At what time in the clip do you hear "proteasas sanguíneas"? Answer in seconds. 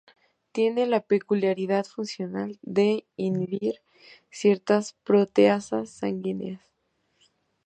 5.03-6.63